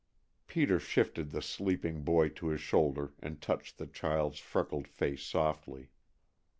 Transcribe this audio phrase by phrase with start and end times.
[0.47, 5.89] Peter shifted the sleeping boy to his shoulder and touched the child's freckled face softly.